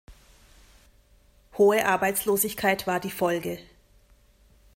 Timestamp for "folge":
3.11-3.59